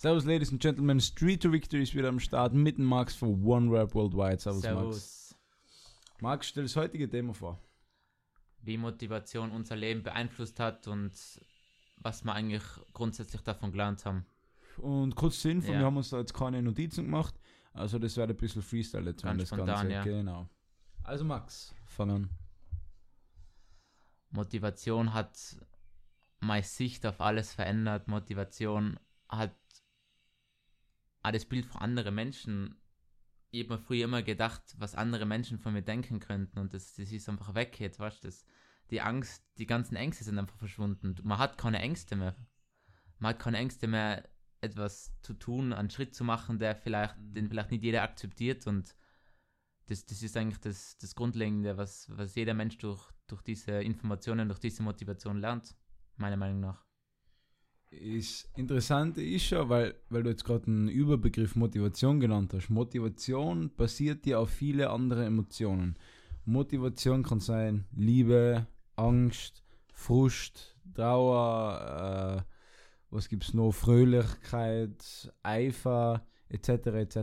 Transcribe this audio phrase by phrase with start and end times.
[0.00, 0.98] Servus, Ladies and Gentlemen.
[0.98, 4.38] Street to Victory ist wieder am Start mit Max von One Rap Worldwide.
[4.38, 4.72] Servus, Max.
[4.78, 5.34] Servus.
[6.22, 7.60] Max, stell das heutige Thema vor.
[8.62, 11.12] Wie Motivation unser Leben beeinflusst hat und
[11.98, 12.62] was wir eigentlich
[12.94, 14.24] grundsätzlich davon gelernt haben.
[14.78, 15.80] Und kurz zur Info, Ja.
[15.80, 17.34] wir haben uns da jetzt keine Notizen gemacht.
[17.74, 19.92] Also, das wird ein bisschen Freestyle jetzt, wenn Ganz das spontan, Ganze.
[19.92, 20.02] ja.
[20.04, 20.48] Genau.
[21.02, 22.30] Also, Max, fang an.
[24.30, 25.58] Motivation hat
[26.40, 28.08] meine Sicht auf alles verändert.
[28.08, 28.98] Motivation
[29.28, 29.54] hat
[31.22, 32.76] auch das Bild von anderen Menschen.
[33.50, 36.94] Ich habe mir früher immer gedacht, was andere Menschen von mir denken könnten und das,
[36.94, 38.30] das ist einfach weg jetzt, weißt du?
[38.90, 41.16] Die Angst, die ganzen Ängste sind einfach verschwunden.
[41.22, 42.34] Man hat keine Ängste mehr.
[43.18, 44.28] Man hat keine Ängste mehr,
[44.60, 48.94] etwas zu tun, einen Schritt zu machen, der vielleicht, den vielleicht nicht jeder akzeptiert und
[49.86, 54.48] das, das ist eigentlich das, das Grundlegende, was, was jeder Mensch durch, durch diese Informationen,
[54.48, 55.74] durch diese Motivation lernt,
[56.16, 56.86] meiner Meinung nach.
[57.90, 62.70] Das Interessante ist ja, weil, weil du jetzt gerade einen Überbegriff Motivation genannt hast.
[62.70, 65.96] Motivation basiert ja auf viele andere Emotionen.
[66.44, 72.50] Motivation kann sein Liebe, Angst, Frust, Trauer, äh,
[73.10, 76.68] was gibt's noch, Fröhlichkeit, Eifer, etc.
[76.68, 77.16] etc.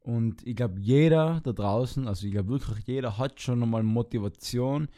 [0.00, 4.88] Und ich glaube, jeder da draußen, also ich glaube wirklich jeder hat schon einmal Motivation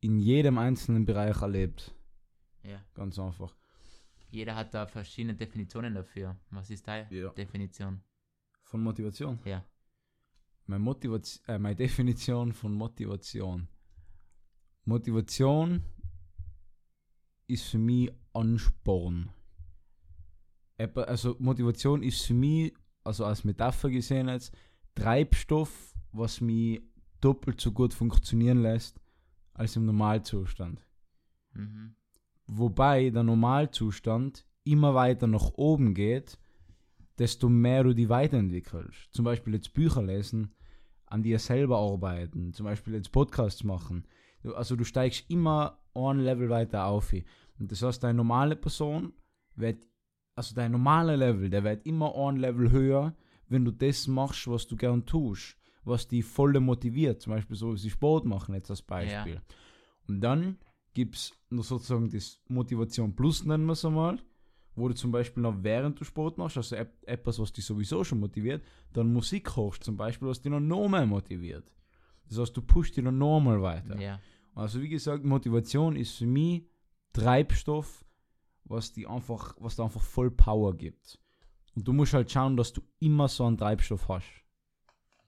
[0.00, 1.94] in jedem einzelnen Bereich erlebt.
[2.62, 2.80] Ja.
[2.94, 3.56] Ganz einfach.
[4.30, 6.36] Jeder hat da verschiedene Definitionen dafür.
[6.50, 7.30] Was ist deine Ja.
[7.30, 8.00] Definition?
[8.64, 9.38] Von Motivation.
[9.44, 9.64] Ja.
[10.66, 13.68] Meine, Motivation, äh, meine Definition von Motivation.
[14.84, 15.84] Motivation
[17.48, 19.30] ist für mich Ansporn.
[20.94, 22.72] Also Motivation ist für mich,
[23.04, 24.56] also als Metapher gesehen jetzt,
[24.94, 26.80] Treibstoff, was mich
[27.20, 28.98] doppelt so gut funktionieren lässt
[29.52, 30.82] als im Normalzustand.
[31.52, 31.94] Mhm.
[32.52, 36.36] Wobei der Normalzustand immer weiter nach oben geht,
[37.16, 39.12] desto mehr du die weiterentwickelst.
[39.12, 40.52] Zum Beispiel jetzt Bücher lesen,
[41.06, 44.04] an dir selber arbeiten, zum Beispiel jetzt Podcasts machen.
[44.54, 47.12] Also du steigst immer ein Level weiter auf.
[47.60, 49.12] Und das heißt, deine normale Person
[49.54, 49.86] wird,
[50.34, 53.14] also dein normaler Level, der wird immer ein Level höher,
[53.48, 57.20] wenn du das machst, was du gern tust, was dich voll motiviert.
[57.20, 59.40] Zum Beispiel so wie sie Sport machen, jetzt als Beispiel.
[60.08, 60.58] Und dann
[60.94, 64.18] gibt es noch sozusagen das Motivation Plus, nennen wir es einmal,
[64.74, 68.20] wo du zum Beispiel noch während du Sport machst, also etwas, was dich sowieso schon
[68.20, 71.72] motiviert, dann Musik hörst zum Beispiel, was dich noch, noch mehr motiviert.
[72.28, 74.00] Das heißt, du pushst dich noch normal weiter.
[74.00, 74.20] Ja.
[74.54, 76.64] Also wie gesagt, Motivation ist für mich
[77.12, 78.04] Treibstoff,
[78.64, 81.18] was die einfach, was dir einfach voll Power gibt.
[81.74, 84.44] Und du musst halt schauen, dass du immer so einen Treibstoff hast.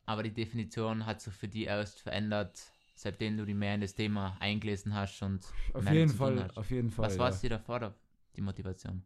[0.06, 3.94] Aber die Definition hat sich für die erst verändert, seitdem du dich mehr in das
[3.94, 7.06] Thema eingelesen hast und Auf jeden Fall, auf jeden Fall.
[7.06, 7.20] was ja.
[7.20, 7.94] war es dir davor, da,
[8.36, 9.04] die Motivation?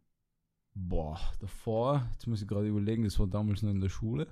[0.73, 4.27] Boah, davor, jetzt muss ich gerade überlegen, das war damals noch in der Schule.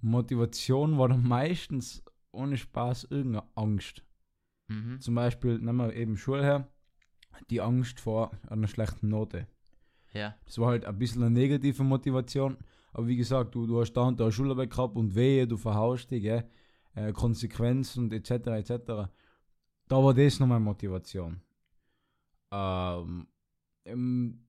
[0.00, 4.04] Motivation war dann meistens ohne Spaß irgendeine Angst.
[4.68, 5.00] Mhm.
[5.00, 6.68] Zum Beispiel, nehmen wir eben Schule her,
[7.50, 9.46] die Angst vor einer schlechten Note.
[10.12, 10.34] Ja.
[10.44, 12.56] Das war halt ein bisschen eine negative Motivation.
[12.92, 16.10] Aber wie gesagt, du, du hast da und da Schularbeit gehabt und wehe, du verhaust
[16.10, 16.48] dich, gell?
[16.98, 18.30] Äh, Konsequenzen und etc.
[18.48, 18.72] etc.
[19.88, 21.40] Da war das nochmal Motivation.
[22.50, 23.28] Ähm,
[23.84, 24.46] ähm,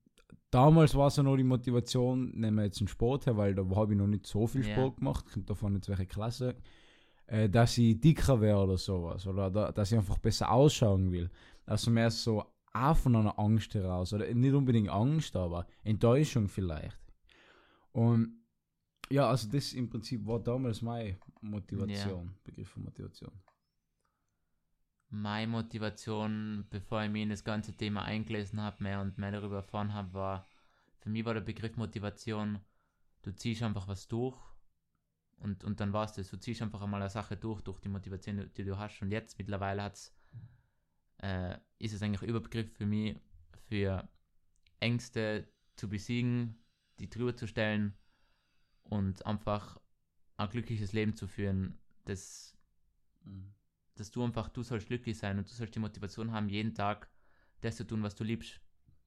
[0.50, 3.64] damals war es ja noch die Motivation, nehmen wir jetzt den Sport her, weil da
[3.76, 4.64] habe ich noch nicht so viel.
[4.64, 6.56] Sport gemacht, kommt davon jetzt welche Klasse,
[7.28, 9.28] äh, dass ich dicker wäre oder sowas.
[9.28, 11.30] Oder da, dass ich einfach besser ausschauen will.
[11.66, 12.44] Also mehr so
[12.74, 14.12] auch von einer Angst heraus.
[14.12, 17.00] Oder nicht unbedingt Angst, aber Enttäuschung vielleicht.
[17.92, 18.40] Und
[19.12, 23.32] ja, also das im Prinzip war damals meine Motivation, Begriff von Motivation.
[25.10, 29.58] Meine Motivation, bevor ich mich in das ganze Thema eingelesen habe, mehr und mehr darüber
[29.58, 30.48] erfahren habe, war,
[31.00, 32.60] für mich war der Begriff Motivation,
[33.24, 34.38] du ziehst einfach was durch
[35.40, 36.30] und, und dann war es das.
[36.30, 39.02] Du ziehst einfach einmal eine Sache durch, durch die Motivation, die, du hast.
[39.02, 40.14] Und jetzt mittlerweile hat's,
[41.22, 43.18] äh, ist es eigentlich Überbegriff für mich,
[43.68, 44.08] für
[44.80, 46.62] Ängste zu besiegen,
[47.00, 47.97] die drüber zu stellen
[48.84, 49.80] und einfach
[50.40, 51.78] ein glückliches Leben zu führen.
[52.06, 52.58] Das
[54.00, 57.09] dass du einfach, du sollst glücklich sein und du sollst die Motivation haben, jeden Tag
[57.62, 58.62] das zu tun, was du liebst.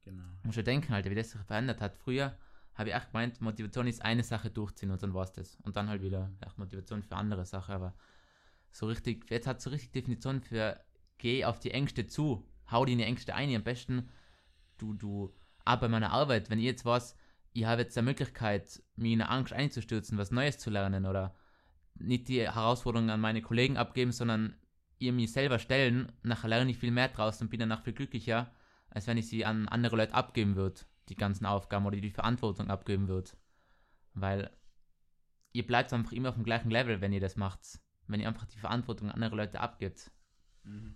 [0.04, 0.24] Genau.
[0.42, 1.96] Musst ja denken, Alter, wie das sich verändert hat.
[1.96, 2.36] Früher
[2.74, 5.56] habe ich echt gemeint, Motivation ist eine Sache durchziehen und dann war es das.
[5.62, 7.74] Und dann halt wieder echt Motivation für andere Sachen.
[7.74, 7.94] Aber
[8.70, 10.78] so richtig, jetzt hat so richtig Definition für
[11.18, 13.54] geh auf die Ängste zu, hau die in die Ängste ein.
[13.54, 14.10] Am besten,
[14.76, 17.16] du, du, auch bei meiner Arbeit, wenn ich jetzt was,
[17.52, 21.34] ich habe jetzt die Möglichkeit, mich in eine Angst einzustürzen, was Neues zu lernen oder
[21.94, 24.56] nicht die Herausforderungen an meine Kollegen abgeben, sondern
[24.98, 28.54] ihr mich selber stellen, nachher lerne ich viel mehr draus und bin danach viel glücklicher,
[28.88, 30.80] als wenn ich sie an andere Leute abgeben würde.
[31.08, 33.36] die ganzen Aufgaben oder die Verantwortung abgeben wird.
[34.14, 34.50] Weil
[35.52, 37.80] ihr bleibt einfach immer auf dem gleichen Level, wenn ihr das macht.
[38.06, 40.12] Wenn ihr einfach die Verantwortung an andere Leute abgibt.
[40.62, 40.94] Mhm.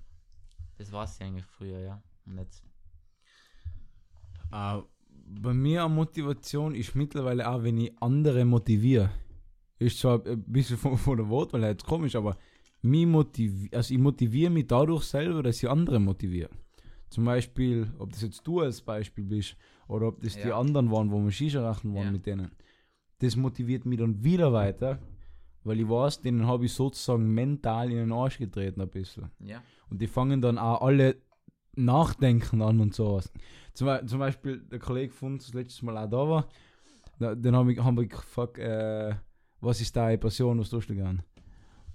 [0.76, 2.02] Das war es ja eigentlich früher, ja.
[2.24, 2.64] Und jetzt.
[4.52, 4.80] Äh,
[5.28, 9.10] bei mir eine Motivation ist mittlerweile auch, wenn ich andere motiviere.
[9.78, 12.36] Ist zwar ein bisschen von, von der Wortwahl jetzt komisch, aber
[12.82, 16.50] mich motivi also ich motiviere mich dadurch selber, dass ich andere motiviere.
[17.10, 19.56] Zum Beispiel, ob das jetzt du als Beispiel bist
[19.88, 20.58] oder ob das die Ja.
[20.58, 22.10] anderen waren, wo wir Shisha rachen waren Ja.
[22.12, 22.50] mit denen.
[23.18, 24.98] Das motiviert mich dann wieder weiter,
[25.64, 29.30] weil ich weiß, denen habe ich sozusagen mental in den Arsch getreten ein bisschen.
[29.40, 29.62] Ja.
[29.90, 31.16] Und die fangen dann auch alle
[31.76, 33.30] nachdenken an und sowas.
[33.74, 36.48] Zum, zum Beispiel der Kollege von uns, das letztes Mal auch da war,
[37.18, 39.14] da, den haben wir, haben wir gefragt, äh,
[39.60, 41.22] was ist deine Passion, was tust du gern?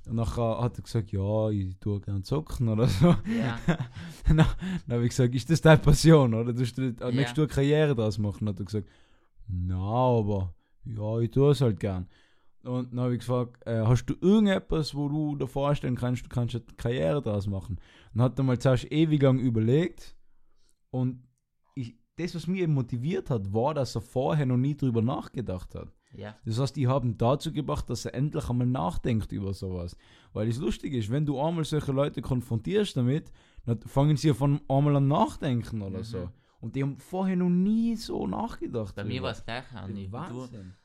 [0.08, 3.16] Und nachher hat er gesagt, ja, ich tue gern zocken oder so.
[3.40, 3.60] Ja.
[4.28, 4.48] dann dann
[4.90, 6.34] habe ich gesagt, ist das deine Passion?
[6.34, 7.12] Oder tust du, Ja.
[7.12, 8.50] möchtest du eine Karriere daraus machen?
[8.50, 8.88] Hat er gesagt,
[9.48, 10.54] na, aber
[10.86, 12.08] ja, ich tue es halt gern.
[12.64, 16.30] Und dann habe ich gefragt, äh, hast du irgendetwas, wo du dir vorstellen kannst, du
[16.30, 17.80] kannst eine Karriere daraus machen?
[18.14, 20.16] Und hat er mal zuerst ewig lang überlegt.
[20.92, 21.24] Und
[21.76, 25.74] ich, das, was mich eben motiviert hat, war, dass er vorher noch nie drüber nachgedacht
[25.76, 25.88] hat.
[26.14, 26.36] Ja.
[26.46, 29.96] Das heißt, die haben dazu gebracht, dass er endlich einmal nachdenkt über sowas.
[30.34, 33.32] Weil es lustig ist, wenn du einmal solche Leute konfrontierst damit,
[33.66, 36.04] dann fangen sie von einmal an nachdenken oder Mhm.
[36.04, 36.30] so.
[36.60, 38.94] Und die haben vorher noch nie so nachgedacht.
[38.94, 40.12] Bei mir war es gleich, Andi.
[40.12, 40.52] Wahnsinn.
[40.52, 40.81] du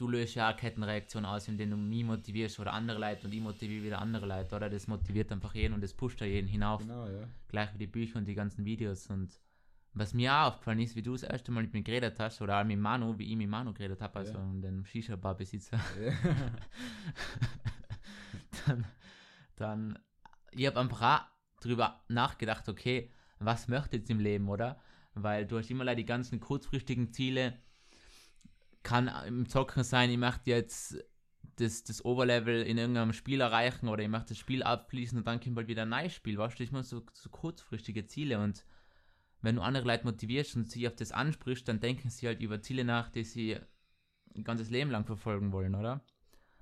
[0.00, 3.84] löst ja auch Kettenreaktion aus, indem du mich motivierst oder andere Leute und ich motiviere
[3.84, 4.68] wieder andere Leute, oder?
[4.68, 6.80] Das motiviert einfach jeden und das pusht ja jeden hinauf.
[6.80, 7.28] Genau, ja.
[7.48, 9.08] Gleich wie die Bücher und die ganzen Videos.
[9.08, 9.38] Und
[9.92, 12.60] was mir auch aufgefallen ist, wie du das erste Mal mit mir geredet hast, oder
[12.60, 14.52] auch mit Manu, wie ich mit Manu geredet habe, also Ja.
[14.60, 15.78] dem Shisha-Bar-Besitzer,
[18.66, 18.84] dann,
[19.56, 19.98] dann
[20.50, 24.80] ich habe einfach auch drüber nachgedacht, okay, was möchte jetzt im Leben, oder?
[25.14, 27.58] Weil du hast immer leider die ganzen kurzfristigen Ziele.
[28.84, 30.96] Kann im Zocken sein, ich möchte jetzt
[31.56, 35.40] das, das Oberlevel in irgendeinem Spiel erreichen oder ich möchte das Spiel abschließen und dann
[35.40, 36.38] kommt bald wieder ein neues Spiel.
[36.38, 38.64] Weißt du, ich meine so, so kurzfristige Ziele und
[39.40, 42.62] wenn du andere Leute motivierst und sie auf das ansprichst, dann denken sie halt über
[42.62, 43.58] Ziele nach, die sie
[44.34, 46.04] ein ganzes Leben lang verfolgen wollen, oder?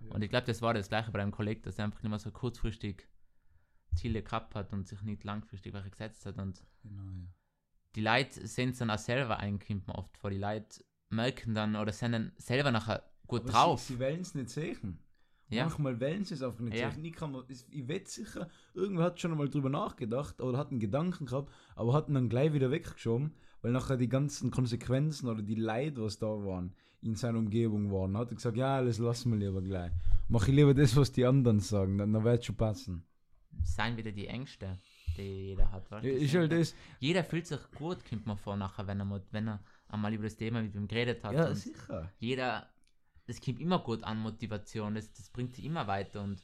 [0.00, 0.14] Ja.
[0.14, 2.18] Und ich glaube, das war das gleiche bei deinem Kollegen, dass er einfach nicht mehr
[2.18, 3.06] so kurzfristig
[3.94, 6.38] Ziele gehabt hat und sich nicht langfristig welche gesetzt hat.
[6.38, 7.28] Und Genau, ja.
[7.94, 10.30] die Leute sehen es dann auch selber einkimpen oft vor.
[10.30, 13.80] Die Leute merken dann oder sind dann selber nachher gut Aber drauf.
[13.80, 14.98] Sie, sie wollen es nicht sehen.
[15.48, 16.90] ja, Manchmal wollen sie es einfach nicht Ja.
[16.90, 17.04] sehen.
[17.04, 21.26] Ich, kann ich wette sicher, irgendwer hat schon einmal drüber nachgedacht oder hat einen Gedanken
[21.26, 25.54] gehabt, aber hat ihn dann gleich wieder weggeschoben, weil nachher die ganzen Konsequenzen oder die
[25.54, 28.16] Leid, was da waren, in seiner Umgebung waren.
[28.16, 29.92] Hat er gesagt, ja, das lassen wir lieber gleich.
[30.28, 33.04] Mach ich lieber das, was die anderen sagen, dann, dann wird es schon passen.
[33.62, 34.78] seien wieder die Ängste,
[35.16, 35.90] die jeder hat.
[35.90, 36.74] Ja, ist halt das.
[37.00, 39.60] Jeder fühlt sich gut, kommt man vor nachher, wenn er, wenn er
[39.92, 41.34] einmal über das Thema mit ihm geredet hat.
[41.34, 42.10] Ja, sicher.
[42.18, 42.68] jeder,
[43.26, 46.42] das kommt immer gut an Motivation, das, das bringt dich immer weiter und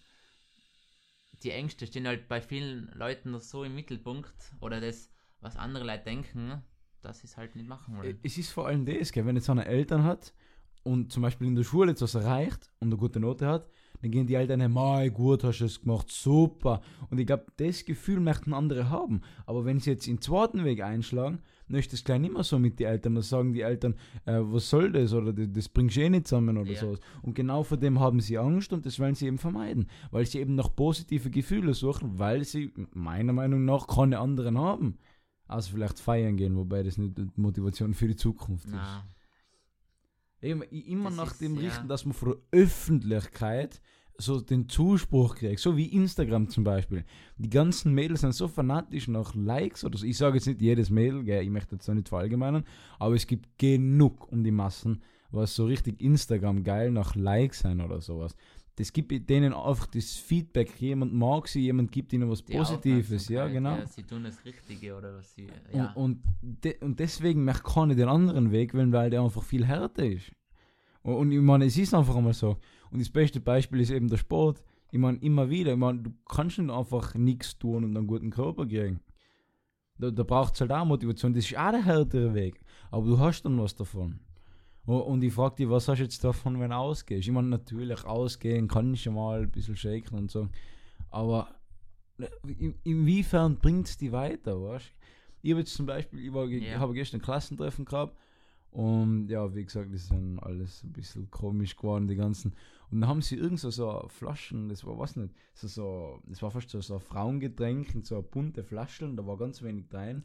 [1.43, 5.11] die Ängste stehen halt bei vielen Leuten noch so im Mittelpunkt oder das,
[5.41, 6.63] was andere Leute denken,
[7.03, 8.19] dass sie es halt nicht machen wollen.
[8.23, 10.35] Es ist vor allem das, gell, wenn jetzt einer Eltern hat
[10.83, 14.27] und zum Beispiel in der Schule etwas erreicht und eine gute Note hat, dann gehen
[14.27, 16.81] die Eltern mei, gut, hast du es gemacht, super.
[17.11, 19.23] Und ich glaube, das Gefühl möchten andere haben.
[19.45, 22.59] Aber wenn sie jetzt den zweiten Weg einschlagen, dann ist das gleich nicht mehr so
[22.59, 23.15] mit den Eltern.
[23.15, 23.95] Dann sagen die Eltern,
[24.25, 26.81] äh, was soll das oder das, das bringst du eh nicht zusammen oder Ja.
[26.81, 27.01] sowas.
[27.23, 29.87] Und genau vor dem haben sie Angst und das wollen sie eben vermeiden.
[30.11, 34.99] Weil sie eben nach positive Gefühle suchen, weil sie meiner Meinung nach keine anderen haben.
[35.47, 38.73] Also vielleicht feiern gehen, wobei das nicht die Motivation für die Zukunft ist.
[38.75, 39.05] Na,
[40.41, 41.63] Eben, immer Das nach ist, dem ja.
[41.63, 43.81] richten, dass man von der Öffentlichkeit
[44.21, 47.05] so den Zuspruch kriegt, so wie Instagram zum Beispiel.
[47.37, 50.05] Die ganzen Mädels sind so fanatisch nach Likes oder so.
[50.05, 52.65] Ich sage jetzt nicht jedes Mädel, gell, ich möchte jetzt auch nicht verallgemeinern,
[52.99, 57.81] aber es gibt genug um die Massen, was so richtig Instagram geil nach Likes sein
[57.81, 58.35] oder sowas.
[58.75, 63.29] Das gibt denen einfach das Feedback, jemand mag sie, jemand gibt ihnen was die Positives,
[63.29, 63.77] ja genau.
[63.77, 65.49] Ja, sie tun das Richtige oder was sie.
[65.73, 69.43] Ja, Und, und, de, und deswegen möchte keiner den anderen Weg wählen, weil der einfach
[69.43, 70.31] viel härter ist.
[71.03, 72.57] Und, und ich meine, es ist einfach einmal so.
[72.91, 74.63] Und das beste Beispiel ist eben der Sport.
[74.91, 78.31] Ich meine, immer wieder, ich meine, du kannst nicht einfach nichts tun und einen guten
[78.31, 79.01] Körper kriegen.
[79.99, 81.35] Da, da braucht es halt auch Motivation.
[81.35, 82.61] Das ist auch der härtere Weg.
[82.91, 84.21] Aber du hast dann was davon.
[84.87, 87.27] Und, ich frage dich, was hast du jetzt davon, wenn du ausgehst?
[87.29, 90.49] Ich meine, natürlich, ausgehen kann ich schon mal ein bisschen shaken und so.
[91.11, 91.49] Aber
[92.17, 94.91] ne, in, inwiefern bringt es die weiter, weißt du?
[95.43, 96.79] Ich habe jetzt zum Beispiel, ich, war, ge- Ja.
[96.79, 98.17] habe gestern ein Klassentreffen gehabt
[98.71, 102.53] und ja, wie gesagt, das ist dann alles ein bisschen komisch geworden, die ganzen.
[102.91, 106.41] Und dann haben sie irgend so, so Flaschen, das war was nicht, so, so, das
[106.43, 109.87] war fast so, so ein Frauengetränk in so eine bunte Flaschen, da war ganz wenig
[109.93, 110.25] rein.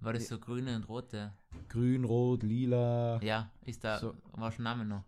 [0.00, 1.32] War das so grüne und rote?
[1.68, 3.20] Grün, Rot, Lila.
[3.22, 4.14] Ja, ist da, So.
[4.32, 5.04] war schon Name noch.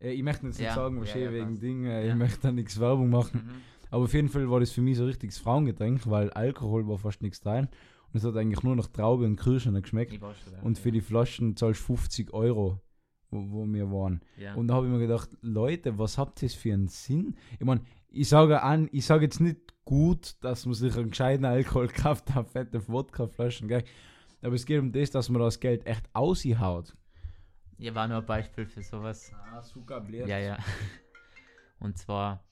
[0.00, 1.60] Ich möchte jetzt nicht Ja, sagen, ja, wahrscheinlich ja, wegen.
[1.60, 2.12] Dingen, äh, Ja.
[2.12, 3.42] ich möchte da nichts Werbung machen.
[3.46, 3.50] Mhm.
[3.90, 7.22] Aber auf jeden Fall war das für mich so richtiges Frauengetränk, weil Alkohol war fast
[7.22, 7.68] nichts drin.
[8.14, 10.14] Und es hat eigentlich nur nach Traube und Kirschen geschmeckt.
[10.14, 10.32] Schon.
[10.62, 12.80] Und für die Flaschen zahlst du 50 Euro,
[13.28, 14.20] wo, wo wir waren.
[14.36, 14.54] ja.
[14.54, 17.34] Und da habe ich mir gedacht, Leute, was habt ihr für einen Sinn?
[17.58, 17.80] Ich meine,
[18.10, 22.30] ich sage an, ich sage jetzt nicht gut, dass man sich einen gescheiten Alkohol kauft,
[22.32, 23.82] da fette Wodkaflaschen, gell?
[24.42, 26.94] Aber es geht um das, dass man das Geld echt aushaut.
[27.78, 29.32] Hier war nur ein Beispiel für sowas.
[29.50, 30.04] Ah, super.
[30.08, 30.56] Ja, ja.
[31.80, 32.44] Und zwar,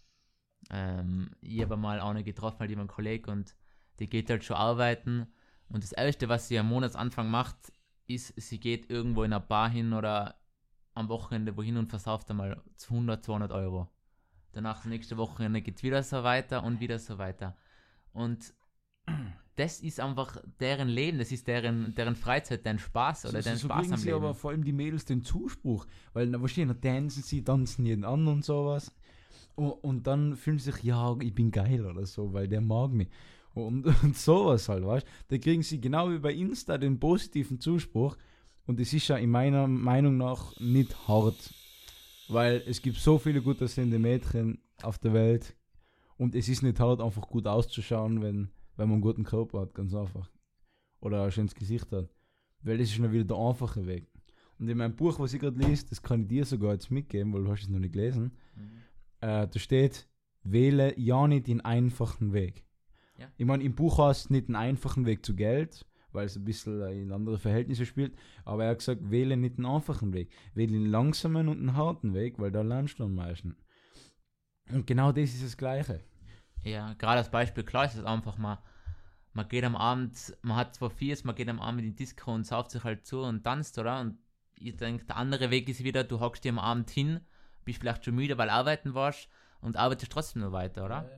[0.71, 3.55] ähm, ich habe mal eine getroffen, halt jemand Kollege und
[3.99, 5.29] die geht halt schon arbeiten.
[5.73, 7.57] Und das Erste, was sie am Monatsanfang macht,
[8.07, 10.37] ist, sie geht irgendwo in eine Bar hin oder
[10.95, 13.89] am Wochenende wohin und versauft einmal 100, 200 Euro.
[14.53, 17.57] Danach, nächste Wochenende geht wieder so weiter und wieder so weiter.
[18.13, 18.53] Und
[19.57, 23.59] das ist einfach deren Leben, das ist deren, deren Freizeit, deren Spaß oder so, deren
[23.59, 24.17] so Spaß kriegen am sie Leben.
[24.17, 28.29] aber vor allem die Mädels den Zuspruch, weil na, wahrscheinlich tanzen sie, tanzen jeden an
[28.29, 28.95] und sowas.
[29.55, 32.91] Und, und dann fühlen sie sich, ja, ich bin geil oder so, weil der mag
[32.91, 33.09] mich.
[33.55, 38.17] Und, und sowas halt, weißt Da kriegen sie genau wie bei Insta den positiven Zuspruch.
[38.67, 41.53] Und es ist ja in meiner Meinung nach nicht hart.
[42.29, 45.55] Weil es gibt so viele gut aussehende Mädchen auf der Welt.
[46.17, 49.75] Und es ist nicht hart, einfach gut auszuschauen, wenn, wenn man einen guten Körper hat,
[49.75, 50.31] ganz einfach.
[51.01, 52.09] Oder ein schönes Gesicht hat.
[52.63, 54.07] Weil das ist schon wieder der einfache Weg.
[54.59, 57.33] Und in meinem Buch, was ich gerade lese, das kann ich dir sogar jetzt mitgeben,
[57.33, 58.37] weil du hast es noch nicht gelesen.
[58.55, 58.79] Mhm.
[59.21, 60.07] Äh, da steht,
[60.45, 62.65] wähle ja nicht den einfachen Weg.
[63.19, 63.29] Ja.
[63.37, 66.45] Ich meine, im Buch hast du nicht einen einfachen Weg zu Geld, weil es ein
[66.45, 70.31] bisschen in andere Verhältnisse spielt, aber er hat gesagt, wähle nicht den einfachen Weg.
[70.55, 73.57] Wähle den langsamen und den harten Weg, weil da lernst du am meisten.
[74.71, 76.01] Und genau das ist das Gleiche.
[76.65, 78.63] Ja, gerade als Beispiel, klar ist es einfach mal,
[79.33, 82.33] man geht am Abend, man hat zwar Fies, man geht am Abend in die Disco
[82.33, 84.01] und sauft sich halt zu und tanzt, oder?
[84.01, 84.19] Und
[84.59, 87.21] ich denke, der andere Weg ist wieder, du hockst dir am Abend hin,
[87.65, 89.29] bist vielleicht schon müde, weil arbeiten warst
[89.61, 91.11] und arbeitest trotzdem noch weiter, oder?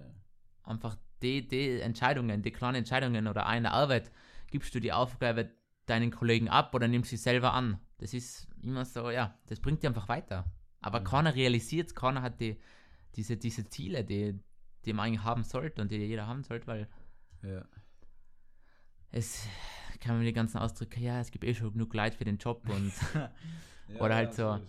[0.63, 4.13] Einfach die, die Entscheidungen, die kleinen Entscheidungen oder eine Arbeit,
[4.51, 5.51] gibst du die Aufgabe
[5.87, 7.81] deinen Kollegen ab oder nimmst sie selber an.
[7.99, 10.45] Das ist immer so, ja, das bringt dir einfach weiter.
[10.81, 11.05] Aber Mhm.
[11.05, 12.59] keiner realisiert keiner hat die,
[13.17, 14.39] diese, diese Ziele, die,
[14.85, 16.89] die man eigentlich haben sollte und die jeder haben sollte, weil
[17.43, 17.65] Ja.
[19.11, 19.47] es
[20.01, 22.69] kann man die ganzen Ausdrücke, ja, es gibt eh schon genug Leid für den Job
[22.69, 22.93] und
[24.01, 24.61] Oder halt so.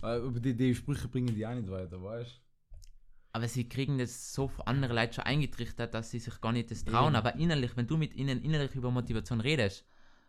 [0.00, 2.40] Aber die, die Sprüche bringen die auch nicht weiter, weißt
[3.32, 6.70] aber sie kriegen das so für andere Leute schon eingetrichtert, dass sie sich gar nicht
[6.70, 7.14] das trauen.
[7.14, 7.16] Eben.
[7.16, 9.86] Aber innerlich, wenn du mit ihnen innerlich über Motivation redest,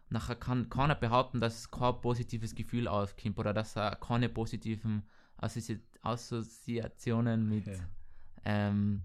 [0.10, 5.04] nachher kann keiner behaupten, dass es kein positives Gefühl aufkommt oder dass er keine positiven
[5.38, 7.74] Assozi Assoziationen mit Ja.
[8.46, 9.04] ähm,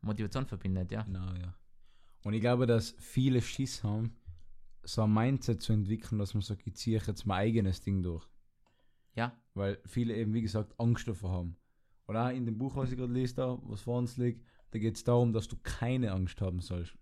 [0.00, 1.02] Motivation verbindet, ja.
[1.02, 1.54] Genau, ja.
[2.22, 4.16] Und ich glaube, dass viele Schiss haben,
[4.82, 8.26] so ein Mindset zu entwickeln, dass man sagt, ich ziehe jetzt mein eigenes Ding durch.
[9.14, 11.56] Ja, Weil viele eben, wie gesagt, Angst davor haben.
[12.06, 14.78] Und auch in dem Buch, was ich gerade lese, da, was vor uns liegt, da
[14.78, 16.96] geht es darum, dass du keine Angst haben sollst.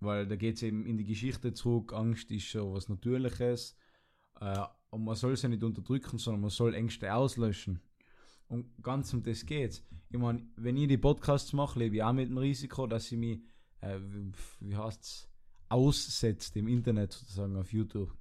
[0.00, 3.76] Weil da geht es eben in die Geschichte zurück, Angst ist schon was Natürliches.
[4.40, 7.80] Äh, und man soll sie nicht unterdrücken, sondern man soll Ängste auslöschen.
[8.48, 9.84] Und ganz um das geht's.
[10.08, 13.18] Ich meine, wenn ich die Podcasts mache, lebe ich auch mit dem Risiko, dass ich
[13.18, 13.40] mich,
[13.80, 13.98] äh,
[14.60, 15.28] wie, heißt's,
[15.68, 18.12] aussetzt im Internet sozusagen auf YouTube.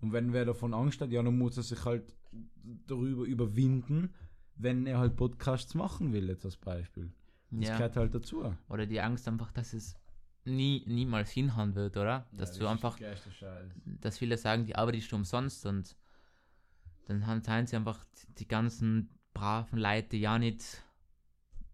[0.00, 2.14] Und wenn wer davon Angst hat, ja, dann muss er sich halt
[2.86, 4.14] darüber überwinden,
[4.62, 7.12] wenn er halt Podcasts machen will, jetzt als Beispiel.
[7.50, 7.76] Das ja.
[7.76, 8.54] gehört halt dazu.
[8.68, 9.96] Oder die Angst einfach, dass es
[10.44, 12.26] nie, niemals hinhauen wird, oder?
[12.32, 12.98] dass du einfach
[13.84, 15.96] dass viele sagen, die arbeitest du umsonst und
[17.06, 18.04] dann haben sie einfach
[18.38, 20.82] die ganzen braven Leute, die ja nicht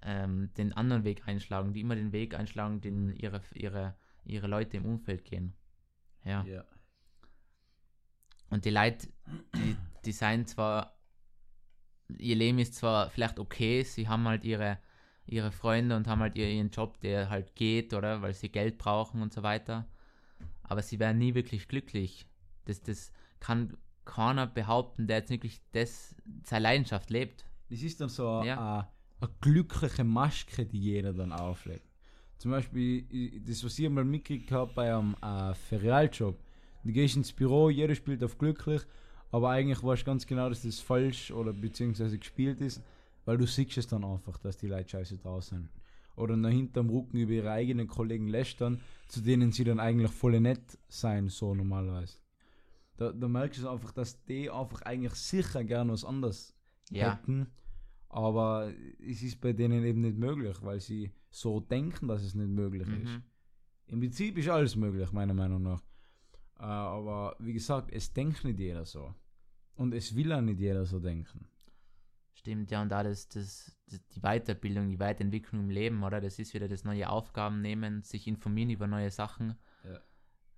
[0.03, 4.79] ähm, den anderen Weg einschlagen, die immer den Weg einschlagen, den ihre, ihre, ihre Leute
[4.79, 5.55] im Umfeld gehen.
[6.25, 6.45] Ja.
[6.45, 6.65] Ja.
[8.49, 9.09] Und die Leute,
[9.55, 10.96] die, die seien zwar,
[12.19, 14.79] ihr Leben ist zwar vielleicht okay, sie haben halt ihre,
[15.27, 18.23] ihre Freunde und haben halt ihr- ihren Job, der halt geht, oder?
[18.23, 19.87] Weil sie Geld brauchen und so weiter.
[20.63, 22.27] Aber sie werden nie wirklich glücklich.
[22.65, 27.45] Das, das kann keiner behaupten, der jetzt wirklich das, seine Leidenschaft lebt.
[27.71, 28.57] Das ist dann so eine, Ja.
[28.59, 28.89] eine,
[29.21, 31.87] eine glückliche Maske, die jeder dann auflegt.
[32.39, 36.39] Zum Beispiel, das, was ich mal mitgekriegt habe bei einem äh, Ferialjob.
[36.85, 38.83] Du gehst ins Büro, jeder spielt auf glücklich,
[39.31, 42.83] aber eigentlich weißt du ganz genau, dass das falsch oder beziehungsweise gespielt ist,
[43.25, 45.69] weil du siehst es dann einfach, dass die Leute scheiße da sind.
[46.17, 50.41] Oder nach hinterm Rücken über ihre eigenen Kollegen lästern, zu denen sie dann eigentlich voll
[50.41, 52.19] nett sein, so normalerweise.
[52.97, 56.55] Da, da merkst du einfach, dass die einfach eigentlich sicher gern was anderes
[56.91, 57.13] Ja.
[57.13, 57.49] hätten.
[58.09, 62.49] Aber es ist bei denen eben nicht möglich, weil sie so denken, dass es nicht
[62.49, 63.11] möglich ist.
[63.11, 63.23] Mhm.
[63.89, 65.83] Im Prinzip ist alles möglich, meiner Meinung nach.
[66.59, 69.15] Äh, aber wie gesagt, es denkt nicht jeder so.
[69.75, 71.47] Und es will auch nicht jeder so denken.
[72.33, 76.21] Stimmt, ja, und alles, das, das, die Weiterbildung, die Weiterentwicklung im Leben, oder?
[76.21, 79.57] Das ist wieder das neue Aufgaben nehmen, sich informieren über neue Sachen.
[79.85, 80.01] Ja.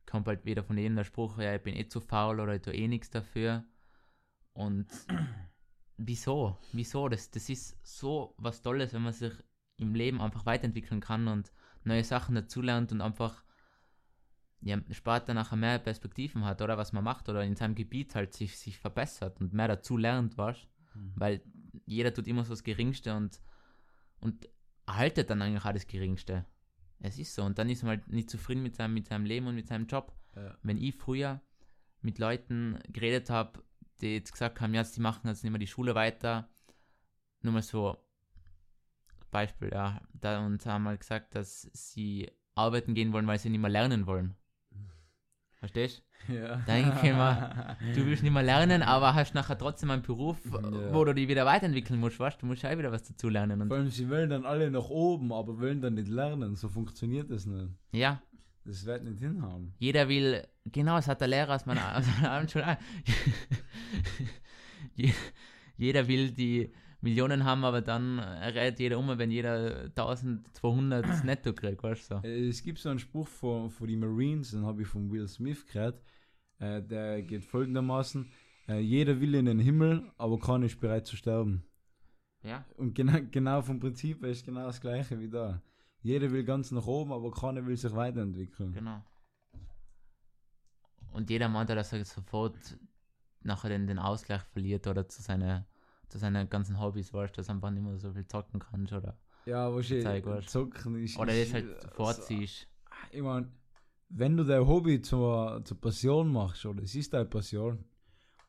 [0.07, 2.63] Kommt halt wieder von jedem der Spruch, ja, ich bin eh zu faul oder ich
[2.63, 3.65] tue eh nichts dafür.
[4.53, 4.89] Und
[5.97, 6.59] wieso?
[6.73, 7.09] Wieso?
[7.09, 9.33] Das, das ist so was Tolles, wenn man sich
[9.77, 11.53] im Leben einfach weiterentwickeln kann und
[11.85, 13.45] neue Sachen dazulernt und einfach
[14.61, 18.15] ja, Sport dann nachher mehr Perspektiven hat, oder was man macht, oder in seinem Gebiet
[18.15, 21.13] halt sich, sich verbessert und mehr dazu lernt, weißt Mhm.
[21.17, 21.43] Weil
[21.87, 23.41] jeder tut immer so das Geringste und,
[24.21, 24.49] und
[24.87, 26.45] erhaltet dann eigentlich auch das Geringste.
[27.01, 27.43] Es ist so.
[27.45, 29.87] Und dann ist man halt nicht zufrieden mit seinem, mit seinem Leben und mit seinem
[29.87, 30.13] Job.
[30.35, 30.57] Ja.
[30.63, 31.41] Wenn ich früher
[32.01, 33.63] mit Leuten geredet habe,
[34.01, 36.49] die jetzt gesagt haben, ja, die machen jetzt nicht mehr die Schule weiter,
[37.43, 37.97] nur mal so
[39.31, 43.61] Beispiel, ja, da und haben halt gesagt, dass sie arbeiten gehen wollen, weil sie nicht
[43.61, 44.35] mehr lernen wollen.
[45.59, 46.57] Verstehst Ja.
[46.67, 48.05] Denke mir, du?
[48.07, 50.93] willst nicht mehr lernen, aber hast nachher trotzdem einen Beruf, Ja.
[50.93, 52.41] wo du dich wieder weiterentwickeln musst, weißt du?
[52.41, 53.67] Du musst auch wieder was dazu lernen.
[53.67, 56.55] Vor allem, sie wollen dann alle nach oben, aber wollen dann nicht lernen.
[56.57, 57.71] So funktioniert das nicht.
[57.93, 58.21] ja,
[58.65, 59.73] Das wird nicht hinhauen.
[59.79, 62.77] jeder will, genau, das hat der Lehrer aus meiner, aus meiner Abendschule
[65.77, 71.83] Jeder will die Millionen haben, aber dann redet jeder um, wenn jeder 1200 netto kriegt,
[71.83, 72.17] weißt du?
[72.17, 72.23] So.
[72.27, 75.29] Äh, Es gibt so einen Spruch von, von den Marines, den habe ich von Will
[75.29, 76.03] Smith gehört.
[76.59, 78.29] Äh, der geht folgendermaßen:
[78.69, 81.65] äh, Jeder will in den Himmel, aber keiner ist bereit zu sterben.
[82.43, 85.61] Ja, Und genau, genau vom Prinzip her ist genau das gleiche wie da.
[86.03, 88.73] Jeder will ganz nach oben, aber keiner will sich weiterentwickeln.
[88.73, 89.05] genau.
[91.13, 92.79] Und jeder meint ja, dass er sofort
[93.43, 95.67] nachher den, den Ausgleich verliert oder zu seiner
[96.09, 99.17] zu seinen ganzen Hobbys, weißt du, dass einfach nicht mehr so viel zocken kannst oder,
[99.47, 100.47] Ja, wahrscheinlich.
[100.49, 101.19] Zocken ist.
[101.19, 102.67] oder ist, das halt vorziehst.
[103.11, 103.49] ich meine,
[104.09, 107.85] wenn du dein Hobby zur, zur Passion machst, oder es ist deine Passion,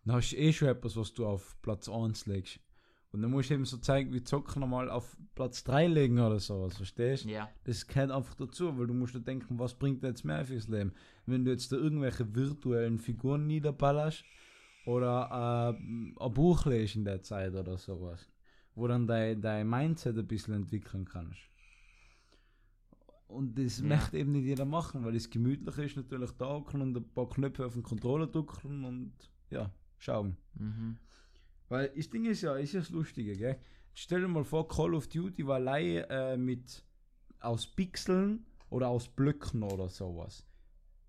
[0.06, 2.60] dann hast du eh schon etwas, was du auf Platz 1 legst.
[3.12, 6.40] Und dann musst du eben so zeigen, wie Zocken nochmal auf Platz 3 legen oder
[6.40, 7.30] sowas, verstehst du?
[7.30, 10.46] Ja, Das gehört einfach dazu, weil du musst dir denken, was bringt dir jetzt mehr
[10.46, 10.94] fürs Leben?
[11.26, 14.24] Wenn du jetzt da irgendwelche virtuellen Figuren niederballerst
[14.90, 18.28] oder äh, ein Buch lest in der Zeit oder sowas,
[18.76, 21.40] wo dann dein, dein Mindset ein bisschen entwickeln kannst.
[23.28, 23.86] Und das Ja.
[23.86, 27.66] möchte eben nicht jeder machen, weil es gemütlich ist, natürlich da und ein paar Knöpfe
[27.66, 29.14] auf den Controller drücken und
[29.52, 30.36] ja, schauen.
[30.56, 30.98] mhm.
[31.68, 33.60] Weil das Ding ist ja, ist ja das Lustige, gell?
[33.94, 36.84] Stell dir mal vor, Call of Duty war allein äh, mit
[37.40, 40.46] aus Pixeln oder aus Blöcken oder sowas.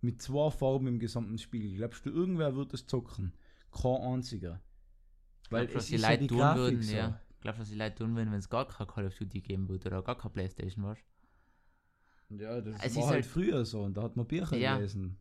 [0.03, 1.77] Mit zwei Farben im gesamten Spiel.
[1.77, 3.33] Glaubst du, irgendwer wird es zocken?
[3.73, 4.61] Kein einziger.
[5.51, 6.95] Weil was es die ist ja Leute die tun Grafik würden, so.
[6.97, 7.21] ja.
[7.41, 9.69] Glaubst du, was die Leute tun würden, wenn es gar kein Call of Duty geben
[9.69, 10.97] würde oder gar kein Playstation war?
[12.29, 14.77] Ja, das Es war ist halt halt- früher so und da hat man Bücher Ja.
[14.77, 15.19] gelesen.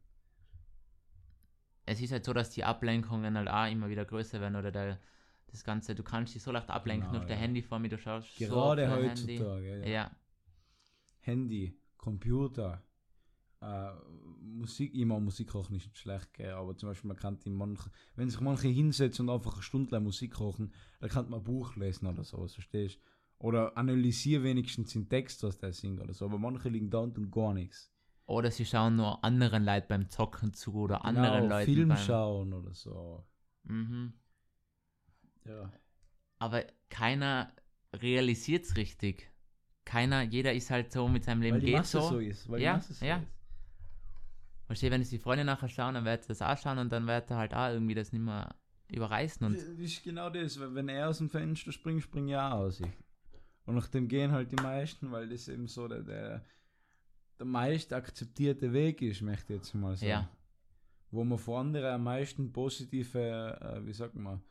[1.85, 4.99] Es ist halt so, dass die Ablenkungen halt auch immer wieder größer werden oder der,
[5.47, 7.43] das Ganze, du kannst dich so leicht ablenken Genau, durch dein ja.
[7.43, 9.37] Handy vor mir, du schaust so auf Gerade Handy.
[9.39, 9.79] heutzutage.
[9.79, 9.87] Ja.
[9.87, 10.11] Ja,
[11.21, 12.83] Handy, Computer,
[13.61, 13.91] äh,
[14.57, 16.51] Musik, immer Musik kochen ist nicht schlecht, gell?
[16.53, 19.91] aber zum Beispiel man kann die manche, wenn sich manche hinsetzen und einfach eine Stunde
[19.91, 23.01] lang Musik kochen, dann kann man ein Buch lesen oder so, verstehst du?
[23.41, 27.15] Oder analysier wenigstens den Text, was der singt oder so, aber manche liegen da und
[27.15, 27.91] tun gar nichts.
[28.25, 31.97] Oder sie schauen nur anderen Leuten beim Zocken zu oder anderen Genau, Leuten Film beim...
[31.97, 33.25] schauen oder so.
[33.63, 34.13] Mhm.
[35.45, 35.71] Ja.
[36.37, 37.51] Aber keiner
[37.93, 39.31] realisiert es richtig.
[39.85, 42.09] Keiner, jeder ist halt so mit seinem Leben Weil die geht Masse so.
[42.09, 42.47] so ist.
[42.49, 43.17] Weil Ja, die Masse so ja.
[43.17, 43.38] ist.
[44.69, 47.29] Verstehe, wenn es die Freunde nachher schauen, dann wird das auch schauen und dann wird
[47.31, 48.55] er halt auch irgendwie das nicht mehr
[48.87, 52.37] überreißen und Das ist genau das, weil wenn er aus dem Fenster springt, springe ich
[52.37, 52.81] auch aus.
[53.65, 56.45] Und nach dem gehen halt die meisten, weil das eben so der, der,
[57.39, 60.09] der meist akzeptierte Weg ist, möchte ich jetzt mal sagen.
[60.09, 60.29] Ja.
[61.11, 64.41] Wo man von anderen am meisten positive, äh, wie sagt man,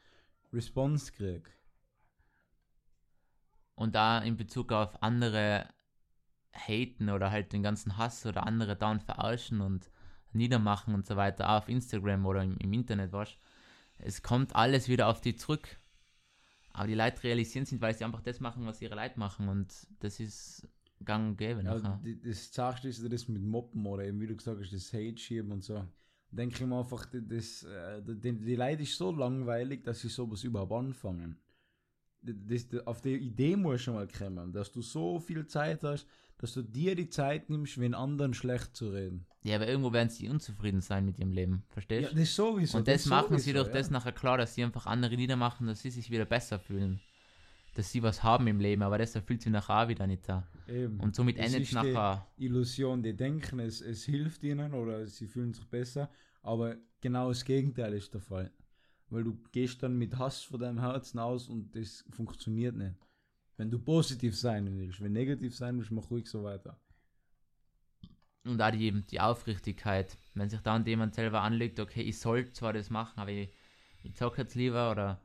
[0.52, 1.58] Response kriegt.
[3.78, 5.68] und da in Bezug auf andere
[6.52, 9.90] haten oder halt den ganzen Hass oder andere down verarschen und
[10.32, 13.36] niedermachen und so weiter, auch auf Instagram oder im, im Internet, was.
[13.98, 15.76] Es kommt alles wieder auf die zurück.
[16.72, 19.72] Aber die Leute realisieren nicht, weil sie einfach das machen, was ihre Leute machen und
[20.00, 20.68] das ist
[21.04, 22.00] gang und gäbe Ja, nachher.
[22.22, 25.50] das sagst du, das mit Moppen oder eben, wie du gesagt hast, das Hate schieben
[25.52, 25.84] und so.
[26.30, 30.08] Denke ich mir einfach, die- das, äh, die, die Leute ist so langweilig, dass sie
[30.08, 31.38] sowas überhaupt anfangen.
[32.22, 36.06] Das, das, auf die Idee musst du mal kommen, dass du so viel Zeit hast,
[36.38, 39.26] dass du dir die Zeit nimmst, wenn anderen schlecht zu reden.
[39.42, 42.78] Ja, aber irgendwo werden sie unzufrieden sein mit ihrem Leben, verstehst Ja, das sowieso.
[42.78, 45.80] Und das, machen sie sowieso, durch das nachher klar, dass sie einfach andere niedermachen, dass
[45.80, 47.00] sie sich wieder besser fühlen.
[47.74, 50.46] dass sie was haben im Leben, aber das erfüllt sie nachher auch wieder nicht da.
[50.66, 50.98] Eben.
[50.98, 52.26] Und somit endet es nachher.
[52.36, 56.10] die Illusion, die denken, es, es hilft ihnen oder sie fühlen sich besser,
[56.42, 58.50] aber genau das Gegenteil ist der Fall.
[59.10, 62.96] Weil du gehst dann mit Hass vor deinem Herzen aus und das funktioniert nicht.
[63.56, 66.78] Wenn du positiv sein willst, wenn negativ sein willst, mach ruhig so weiter.
[68.44, 70.16] Und auch die, die Aufrichtigkeit.
[70.34, 73.52] Wenn sich dann jemand selber anlegt, okay, ich soll zwar das machen, aber ich,
[74.02, 75.20] ich zocke jetzt lieber oder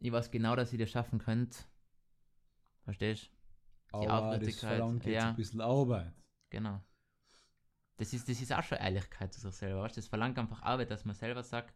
[0.00, 1.56] ich weiß genau, dass ich das schaffen könnte.
[2.82, 3.30] Verstehst
[3.90, 5.28] Die Aber das Aufrichtigkeit, verlangt jetzt ja.
[5.30, 6.12] ein bisschen Arbeit.
[6.50, 6.82] Genau.
[7.96, 9.82] Das ist, das ist auch schon Ehrlichkeit zu sich selber.
[9.82, 9.96] Weißt?
[9.96, 10.00] du?
[10.00, 11.74] Das verlangt einfach Arbeit, dass man selber sagt,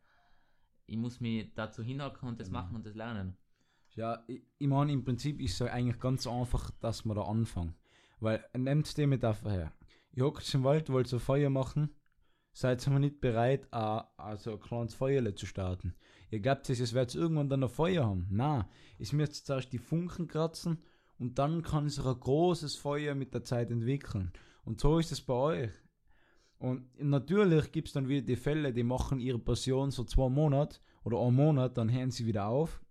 [0.89, 2.61] ich muss mich dazu hinhocken und das Genau.
[2.63, 3.37] machen und das lernen.
[3.95, 7.75] Ja, ich, ich meine, im Prinzip ist es eigentlich ganz einfach, dass wir da anfangen.
[8.21, 9.73] Weil, nehmt die Metapher her.
[10.13, 11.91] Ihr hockt im Wald, wollt so Feuer machen,
[12.53, 15.95] seid aber nicht bereit, a- also ein kleines Feuerle zu starten.
[16.31, 18.27] Ihr glaubt, es werdet irgendwann dann ein Feuer haben.
[18.31, 20.83] Na, es müsst zuerst die Funken kratzen
[21.19, 24.33] und dann kann sich ein großes Feuer mit der Zeit entwickeln.
[24.65, 25.71] Und so ist es bei euch.
[26.59, 30.81] Und natürlich gibt es dann wieder die Fälle, die machen ihre Passion so zwei Monate
[31.05, 32.83] oder einen Monat, dann hören sie wieder auf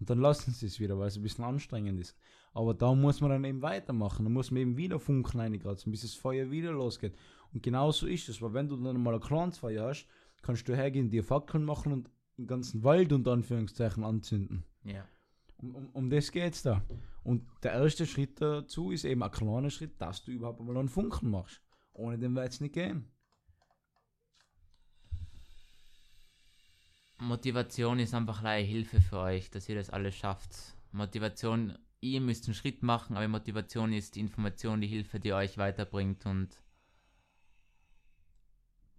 [0.00, 2.16] und dann lassen sie es wieder, weil es ein bisschen anstrengend ist.
[2.52, 4.24] Aber da muss man dann eben weitermachen.
[4.24, 7.14] Da muss man eben wieder Funken reinkratzen, bis das Feuer wieder losgeht.
[7.52, 10.06] Und genau so ist es, weil wenn du dann mal ein kleines Feuer hast,
[10.42, 14.64] kannst du hergehen, dir Fackeln machen und den ganzen Wald unter Anführungszeichen anzünden.
[14.84, 15.04] Ja.
[15.58, 16.82] Um, um, um das geht's da.
[17.24, 20.88] Und der erste Schritt dazu ist eben ein kleiner Schritt, dass du überhaupt mal einen
[20.88, 21.62] Funken machst.
[21.96, 23.10] Ohne den wird es nicht gehen.
[27.18, 30.50] Motivation ist einfach eine Hilfe für euch, dass ihr das alles schafft.
[30.92, 35.56] Motivation, ihr müsst einen Schritt machen, aber Motivation ist die Information, die Hilfe, die euch
[35.56, 36.62] weiterbringt und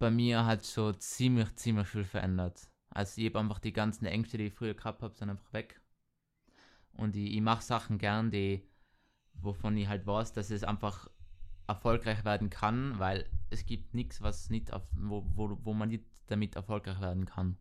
[0.00, 2.68] bei mir hat so ziemlich, ziemlich viel verändert.
[2.90, 5.80] Also ich habe einfach die ganzen Ängste, die ich früher gehabt habe, sind einfach weg.
[6.92, 8.68] Und ich, ich mache Sachen gern, die,
[9.34, 11.08] wovon ich halt weiß, dass es einfach
[11.68, 16.04] erfolgreich werden kann, weil es gibt nichts, was nicht auf, wo, wo, wo man nicht
[16.26, 17.56] damit erfolgreich werden kann.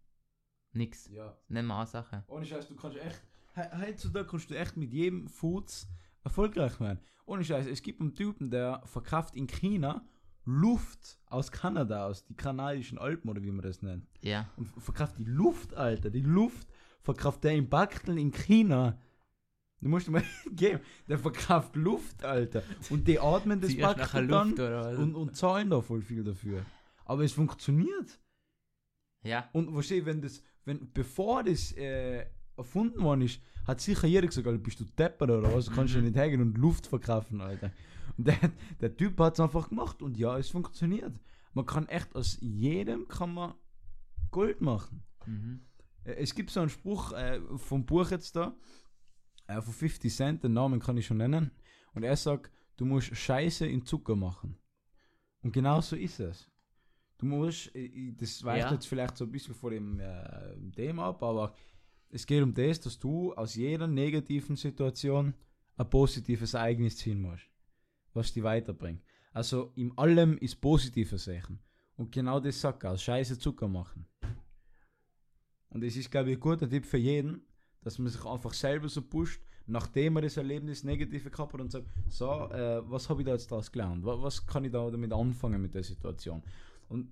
[0.73, 1.07] Nix.
[1.09, 1.37] Ja.
[1.47, 2.23] Nennen wir eine Sache.
[2.27, 3.21] Ohne Scheiß, du kannst echt,
[3.55, 5.87] he- heutzutage kannst du echt mit jedem Foods
[6.23, 6.99] erfolgreich werden.
[7.25, 10.05] Ohne Scheiß, es gibt einen Typen, der verkauft in China
[10.45, 14.07] Luft aus Kanada, aus die kanadischen Alpen oder wie man das nennt.
[14.21, 14.49] Ja.
[14.55, 16.67] Und verkauft die Luft, Alter, die Luft
[17.01, 18.97] verkauft der in Bachteln in China.
[19.79, 22.63] Du musst dir mal geben, der verkauft Luft, Alter.
[22.89, 24.59] Und die atmen das Bachtel dann Luft
[24.99, 26.65] und, und zahlen da voll viel dafür.
[27.05, 28.19] Aber es funktioniert.
[29.23, 29.49] ja.
[29.53, 32.25] Und verstehe, wenn das, wenn, bevor das äh,
[32.57, 35.65] erfunden worden ist, hat sicher jeder gesagt, Alter, bist du deppert oder was?
[35.65, 36.07] Du kannst ja Mhm.
[36.07, 37.71] nicht hergehen und Luft verkaufen, Alter.
[38.17, 38.37] Und der,
[38.81, 41.13] der Typ hat es einfach gemacht und ja, es funktioniert.
[41.53, 43.53] Man kann echt aus jedem kann man
[44.31, 45.03] Gold machen.
[45.25, 45.61] Mhm.
[46.03, 48.55] Äh, Es gibt so einen Spruch äh, vom Buch jetzt da,
[49.47, 51.51] äh, von 50 Cent, den Namen kann ich schon nennen.
[51.93, 54.57] Und er sagt, du musst Scheiße in Zucker machen.
[55.41, 56.49] Und genau so ist es.
[57.17, 58.73] Du musst, äh, äh, das weicht Ja.
[58.73, 61.55] jetzt vielleicht so ein bisschen vor dem äh, Thema ab, aber
[62.09, 65.33] es geht um das, dass du aus jeder negativen Situation
[65.75, 67.43] ein positives Ereignis ziehen musst,
[68.13, 69.03] was dich weiterbringt.
[69.31, 71.59] Also in allem ist positives Sachen.
[71.95, 74.07] Und genau das sagt er, aus Scheiße Zucker machen.
[75.69, 77.41] Und es ist, glaube ich, ein guter Tipp für jeden,
[77.87, 81.71] dass man sich einfach selber so pusht, nachdem man das Erlebnis Negative gehabt hat und
[81.71, 84.03] sagt, so, äh, was habe ich da jetzt daraus gelernt?
[84.05, 86.43] Was, was kann ich da damit anfangen mit der Situation?
[86.89, 87.11] Und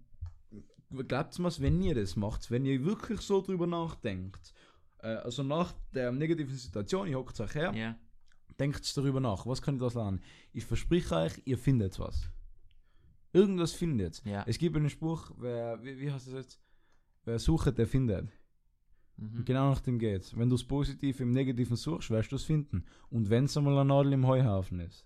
[1.07, 4.53] glaubt mir, wenn ihr das macht, wenn ihr wirklich so drüber nachdenkt,
[4.99, 7.97] äh, also nach der negativen Situation, ihr hockt euch her, Ja.
[8.59, 10.21] denkt darüber nach, was kann ich daraus lernen?
[10.53, 12.29] Ich verspreche euch, ihr findet was.
[13.33, 14.23] Irgendwas findet.
[14.25, 14.43] Ja.
[14.47, 16.59] Es gibt einen Spruch, wer, wie, wie heißt das jetzt?
[17.25, 18.29] Wer sucht, der findet.
[19.17, 19.45] Mhm.
[19.45, 20.37] Genau nach dem geht's.
[20.37, 22.85] Wenn du das Positive im Negativen suchst, wirst du es finden.
[23.09, 25.05] Und wenn es einmal eine Nadel im Heuhaufen ist.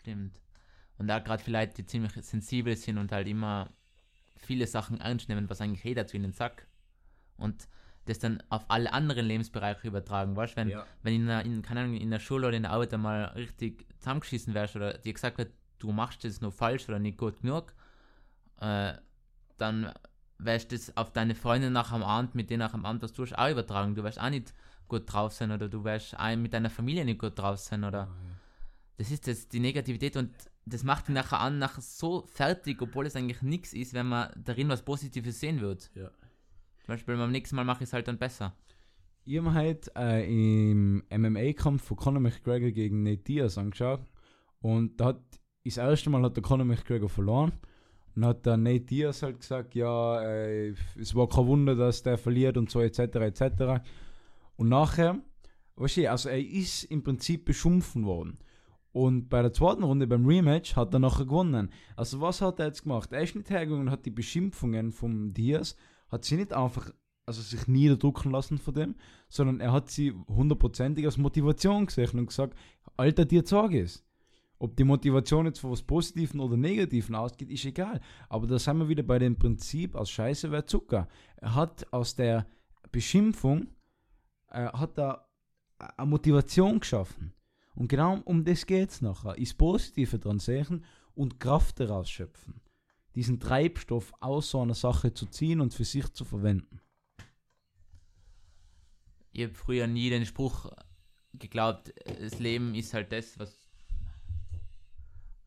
[0.00, 0.40] Stimmt.
[0.98, 3.70] Und da gerade vielleicht die ziemlich sensibel sind und halt immer
[4.36, 6.66] viele Sachen ernst nehmen, was eigentlich jeder zu ihnen sagt.
[7.36, 7.68] Und
[8.06, 10.56] das dann auf alle anderen Lebensbereiche übertragen, weißt du?
[10.56, 10.86] Wenn, Ja.
[11.02, 13.86] wenn in, einer, in, keine Ahnung, in der Schule oder in der Arbeit einmal richtig
[14.00, 17.72] zusammengeschissen wärst oder dir gesagt wird, du machst das nur falsch oder nicht gut genug,
[18.60, 18.94] äh,
[19.58, 19.92] dann
[20.44, 23.36] du das auf deine Freunde nach am Abend, mit denen nach am Abend was tust,
[23.36, 23.94] auch übertragen.
[23.94, 24.54] Du wirst auch nicht
[24.88, 28.08] gut drauf sein oder du wirst auch mit deiner Familie nicht gut drauf sein oder
[28.98, 30.30] das ist das, die Negativität und
[30.64, 34.30] das macht ihn nachher an, nachher so fertig, obwohl es eigentlich nichts ist, wenn man
[34.36, 35.90] darin was Positives sehen wird.
[35.94, 36.08] Ja.
[36.84, 38.54] Zum Beispiel beim nächsten Mal mache ich es halt dann besser.
[39.24, 44.02] Ich habe halt äh, im MMA-Kampf von Conor McGregor gegen Nate Diaz angeschaut.
[44.60, 45.22] Und da hat,
[45.64, 47.52] das erste Mal hat der Conor McGregor verloren.
[48.14, 52.18] Und hat der Nate Diaz halt gesagt, ja, äh, es war kein Wunder, dass der
[52.18, 52.98] verliert und so etc.
[53.16, 53.82] etc.
[54.56, 55.22] Und nachher
[55.76, 58.38] weißt du, also er ist im Prinzip beschumpfen worden.
[58.92, 61.70] Und bei der zweiten Runde beim Rematch hat er nachher gewonnen.
[61.96, 63.12] Also was hat er jetzt gemacht?
[63.12, 65.76] Er ist nicht hergegangen und hat die Beschimpfungen vom Diaz,
[66.08, 66.90] hat sie nicht einfach,
[67.24, 68.94] also sich niederdrucken lassen von dem,
[69.30, 72.54] sondern er hat sie hundertprozentig als Motivation gesehen und gesagt,
[72.96, 74.04] Alter, dir sag es.
[74.62, 78.00] Ob die Motivation jetzt von was Positiven oder Negativen ausgeht, ist egal.
[78.28, 81.08] Aber da sind wir wieder bei dem Prinzip, aus Scheiße wäre Zucker.
[81.34, 82.46] Er hat aus der
[82.92, 83.66] Beschimpfung,
[84.50, 85.28] äh, hat er
[85.78, 87.34] eine Motivation geschaffen.
[87.74, 89.36] Und genau um das geht es nachher.
[89.36, 90.84] Ist Positive dran sehen
[91.16, 92.60] und Kraft daraus schöpfen.
[93.16, 96.80] Diesen Treibstoff aus so einer Sache zu ziehen und für sich zu verwenden.
[99.32, 100.70] Ich habe früher nie den Spruch
[101.32, 103.61] geglaubt, das Leben ist halt das, was,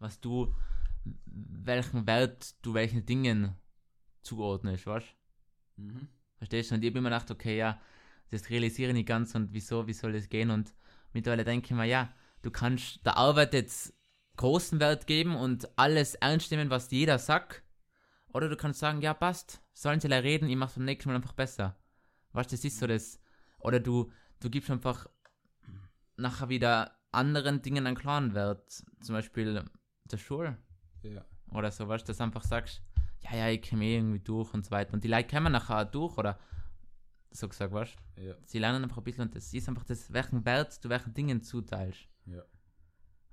[0.05, 0.53] was du,
[1.25, 3.55] welchen Wert du welchen Dingen
[4.21, 5.07] zuordnest, weißt
[5.77, 6.07] Mhm.
[6.37, 6.75] Verstehst du?
[6.75, 7.81] Und ich habe immer gedacht, okay, ja,
[8.31, 10.51] das realisiere ich nicht ganz und wieso, wie soll das gehen?
[10.51, 10.73] Und
[11.11, 12.13] mittlerweile denke ich mir, ja,
[12.43, 13.93] du kannst der Arbeit jetzt
[14.37, 17.63] großen Wert geben und alles ernst nehmen, was jeder sagt.
[18.33, 21.15] Oder du kannst sagen, ja, passt, sollen sie leider reden, ich mach's beim nächsten Mal
[21.15, 21.77] einfach besser.
[22.33, 23.19] Weißt du, das ist so das.
[23.59, 25.07] Oder du, du gibst einfach
[26.17, 28.69] nachher wieder anderen Dingen einen klaren Wert.
[29.01, 29.65] Zum Beispiel
[30.11, 30.57] der Schule
[31.03, 31.25] Ja.
[31.51, 32.81] oder so, weißt du, dass du einfach sagst,
[33.21, 34.93] ja, ja, ich komme eh irgendwie durch und so weiter.
[34.93, 36.39] Und die Leute kommen nachher auch durch oder
[37.31, 38.35] so gesagt, weißt du, Ja.
[38.45, 41.41] sie lernen einfach ein bisschen und das ist einfach das, welchen Wert du welchen Dingen
[41.41, 42.07] zuteilst.
[42.25, 42.43] Ja.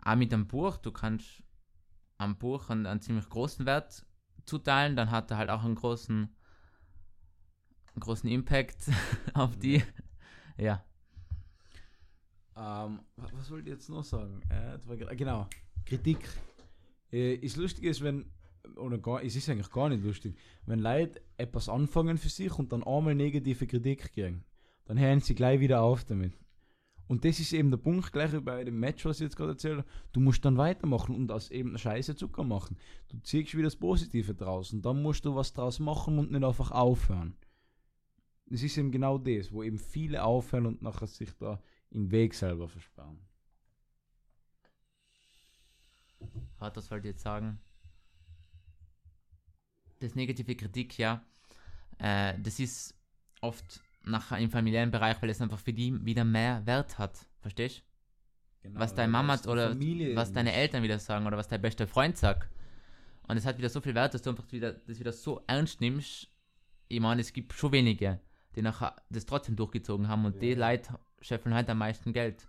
[0.05, 1.43] Auch mit einem Buch, du kannst
[2.19, 4.05] am Buch einen, einen ziemlich großen Wert
[4.45, 6.17] zuteilen, dann hat er halt auch einen großen,
[7.95, 8.89] einen großen Impact
[9.35, 9.83] auf die.
[10.59, 10.85] Ja.
[12.55, 14.43] Ähm, wa- was wollte ich jetzt noch sagen?
[14.51, 15.49] Äh, genau,
[15.87, 16.29] Kritik.
[17.13, 18.27] Äh, ist lustig ist, wenn,
[18.77, 22.73] oder gar, es ist eigentlich gar nicht lustig, wenn Leute etwas anfangen für sich und
[22.73, 24.45] dann einmal negative Kritik kriegen,
[24.87, 26.33] dann hören sie gleich wieder auf damit.
[27.09, 29.79] Und das ist eben der Punkt, gleich bei dem Match, was ich jetzt gerade erzählt
[29.79, 29.89] habe.
[30.13, 32.79] Du musst dann weitermachen und aus eben Scheiße Zucker machen.
[33.09, 36.43] Du ziehst wieder das Positive draus und dann musst du was draus machen und nicht
[36.43, 37.37] einfach aufhören.
[38.47, 42.35] Das ist eben genau das, wo eben viele aufhören und nachher sich da im Weg
[42.35, 43.19] selber versperren.
[46.61, 47.59] Hat das wollte ich jetzt sagen.
[50.01, 51.25] Das negative Kritik, ja,
[51.99, 52.95] äh, das ist
[53.41, 57.27] oft nachher im familiären Bereich, weil es einfach für die wieder mehr Wert hat.
[57.41, 57.83] Verstehst
[58.63, 61.89] Genau, Was deine Mama oder Familie was deine Eltern wieder sagen oder was dein bester
[61.89, 62.49] Freund sagt.
[63.27, 65.81] Und es hat wieder so viel Wert, dass du einfach wieder, das wieder so ernst
[65.81, 66.29] nimmst.
[66.89, 68.21] Ich meine, es gibt schon wenige,
[68.55, 70.71] die nachher das trotzdem durchgezogen haben und die Ja.
[70.71, 72.47] Leute scheffeln halt am meisten Geld.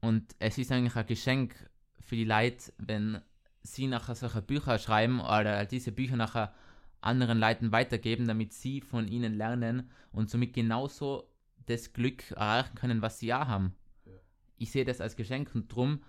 [0.00, 1.70] Und es ist eigentlich ein Geschenk
[2.04, 3.20] für die Leute, wenn
[3.62, 6.52] sie nachher solche Bücher schreiben oder diese Bücher nachher
[7.00, 11.28] anderen Leuten weitergeben, damit sie von ihnen lernen und somit genauso
[11.66, 13.74] das Glück erreichen können, was sie auch haben.
[14.04, 14.12] Ja.
[14.58, 16.02] Ich sehe das als Geschenk und drum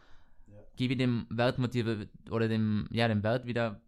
[0.47, 0.56] Ja.
[0.75, 3.82] gebe ich dem Wertmotiv oder dem, ja, dem Wert wieder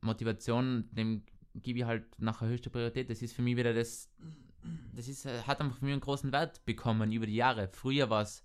[0.00, 3.10] Motivation, dem gebe ich halt nachher höchste Priorität.
[3.10, 4.10] Das ist für mich wieder das,
[4.94, 7.68] das ist, hat einfach für mich einen großen Wert bekommen über die Jahre.
[7.68, 8.44] Früher war es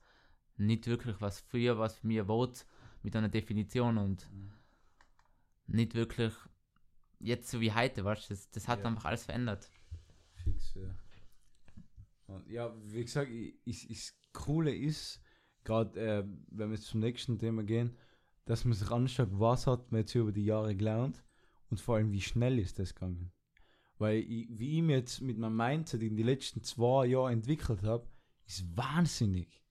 [0.59, 1.39] nicht wirklich was.
[1.39, 2.65] Früher war es für mich Wort
[3.03, 4.51] mit einer Definition und Mhm.
[5.67, 6.33] nicht wirklich
[7.19, 8.85] jetzt so wie heute, weißt du, das, das hat Ja.
[8.85, 9.69] einfach alles verändert.
[10.43, 10.95] Fix, ja.
[12.27, 15.21] Und ja, wie gesagt, i- ist, ist Coole ist,
[15.63, 17.97] gerade äh, wenn wir zum nächsten Thema gehen,
[18.45, 21.23] dass man sich anschaut, was hat man jetzt über die Jahre gelernt
[21.69, 23.31] und vor allem, wie schnell ist das gegangen.
[23.97, 27.83] Weil ich, wie ich mir jetzt mit meinem Mindset in die letzten zwei Jahre entwickelt
[27.83, 28.07] habe,
[28.45, 29.61] ist wahnsinnig.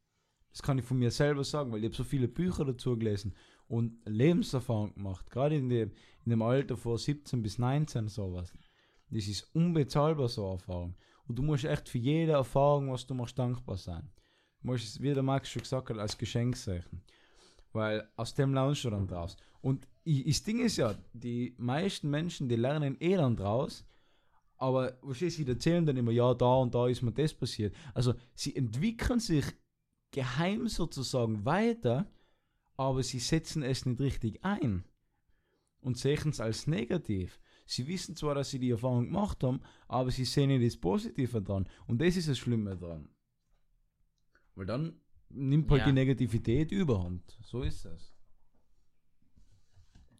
[0.50, 3.34] Das kann ich von mir selber sagen, weil ich habe so viele Bücher dazu gelesen
[3.68, 5.92] und Lebenserfahrung gemacht, gerade in dem,
[6.24, 8.52] in dem Alter von 17 bis 19 sowas.
[9.10, 10.96] Das ist unbezahlbar, so eine Erfahrung.
[11.26, 14.10] Und du musst echt für jede Erfahrung, was du machst, dankbar sein.
[14.62, 16.84] Du musst es, wie der Max schon gesagt hat, als Geschenk sehen.
[17.72, 19.36] Weil aus dem lernst du dann draus.
[19.60, 23.84] Und das Ding ist ja, die meisten Menschen, die lernen eh dann draus,
[24.56, 27.74] aber du, sie erzählen dann immer, ja, da und da ist mir das passiert.
[27.94, 29.44] Also sie entwickeln sich
[30.10, 32.10] geheim sozusagen weiter,
[32.76, 34.84] aber sie setzen es nicht richtig ein
[35.80, 37.40] und sehen es als negativ.
[37.66, 41.42] Sie wissen zwar, dass sie die Erfahrung gemacht haben, aber sie sehen nicht das Positive
[41.42, 41.68] dran.
[41.86, 43.10] Und das ist das Schlimme dran.
[44.54, 45.86] Weil dann nimmt halt Ja.
[45.86, 47.38] die Negativität überhand.
[47.42, 48.14] So ist es.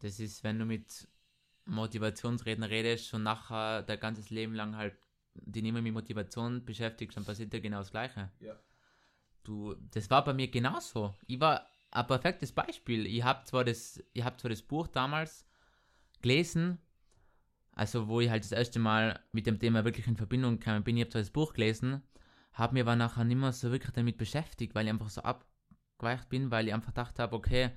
[0.00, 1.08] Das ist, wenn du mit
[1.64, 4.96] Motivationsredner redest und nachher dein ganzes Leben lang halt
[5.34, 8.30] die nicht mehr mit Motivation beschäftigst, dann passiert ja genau das Gleiche.
[8.40, 8.58] Ja.
[9.48, 11.14] Du, das war bei mir genauso.
[11.26, 13.06] Ich war ein perfektes Beispiel.
[13.06, 15.46] Ich habe zwar das, ich habe zwar das Buch damals
[16.20, 16.76] gelesen,
[17.72, 20.98] also wo ich halt das erste Mal mit dem Thema wirklich in Verbindung kam, bin
[20.98, 22.02] ich habe zwar das Buch gelesen,
[22.52, 26.28] habe mir aber nachher nicht mehr so wirklich damit beschäftigt, weil ich einfach so abgeweicht
[26.28, 27.70] bin, weil ich einfach gedacht habe, okay,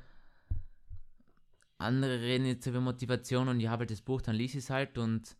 [1.77, 4.69] andere reden jetzt über Motivation und ich habe halt das Buch, dann lies ich es
[4.69, 5.37] halt und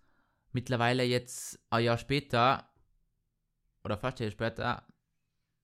[0.54, 2.70] mittlerweile jetzt ein Jahr später
[3.84, 4.88] oder fast ein Jahr später,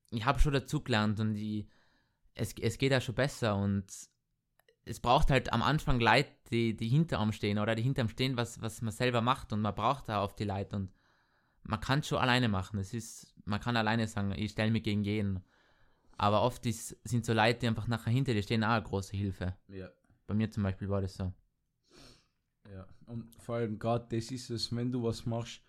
[0.10, 1.68] ich habe schon dazugelernt und ich,
[2.34, 3.86] es, es geht ja schon besser und
[4.86, 8.10] es braucht halt am Anfang Leute, die, die hinter einem stehen oder die hinter einem
[8.10, 10.92] stehen, was, was man selber macht und man braucht da auf die Leute und
[11.64, 12.80] man kann es schon alleine machen.
[12.80, 15.44] Es ist, man kann alleine sagen, ich stelle mich gegen jeden.
[16.18, 19.16] Aber oft ist, sind so Leute, die einfach nachher hinter dir stehen, auch eine große
[19.16, 19.56] Hilfe.
[19.68, 19.90] Ja.
[20.26, 21.32] Bei mir zum Beispiel war das so.
[22.72, 22.88] Ja.
[23.06, 25.62] Und vor allem gerade das ist es, wenn du was machst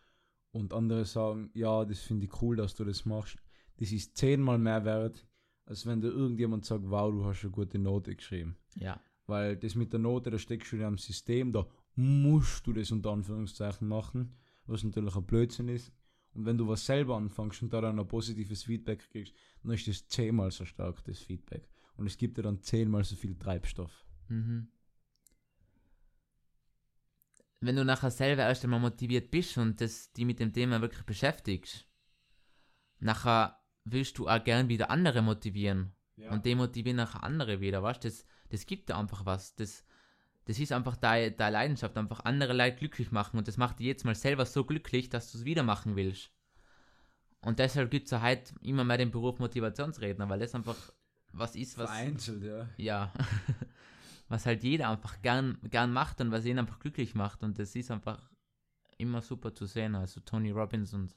[0.52, 3.36] und andere sagen, ja, das finde ich cool, dass du das machst.
[3.78, 5.26] Das ist zehnmal mehr wert,
[5.64, 8.56] als wenn dir irgendjemand sagt, wow, du hast eine gute Note geschrieben.
[8.76, 9.00] Ja.
[9.26, 12.90] Weil das mit der Note, da steckst du in einem System, da musst du das
[12.90, 14.34] unter Anführungszeichen machen,
[14.66, 15.92] was natürlich ein Blödsinn ist.
[16.34, 19.88] Und wenn du was selber anfängst und da dann ein positives Feedback kriegst, dann ist
[19.88, 21.68] das zehnmal so stark, das Feedback.
[21.96, 24.06] Und es gibt dir dann zehnmal so viel Treibstoff.
[24.28, 24.68] Mhm.
[27.60, 31.04] Wenn du nachher selber erst einmal motiviert bist und das, die mit dem Thema wirklich
[31.04, 31.88] beschäftigst,
[33.00, 33.57] nachher
[33.92, 35.92] willst du auch gern wieder andere motivieren.
[36.16, 36.30] Ja.
[36.32, 38.08] Und demotivieren nachher andere wieder, weißt du?
[38.08, 39.54] Das, das gibt dir einfach was.
[39.54, 39.84] Das,
[40.46, 43.38] das ist einfach deine, deine Leidenschaft, einfach andere Leute glücklich machen.
[43.38, 46.32] Und das macht dich jetzt mal selber so glücklich, dass du es wieder machen willst.
[47.40, 50.76] Und deshalb gibt es ja heute immer mehr den Beruf Motivationsredner, weil das einfach
[51.32, 51.90] was ist, was.
[51.90, 52.68] Vereinzelt, ja.
[52.76, 53.12] Ja.
[54.28, 57.42] was halt jeder einfach gern, gern macht und was ihn einfach glücklich macht.
[57.42, 58.28] Und das ist einfach
[58.96, 59.94] immer super zu sehen.
[59.94, 61.14] Also Tony Robbins und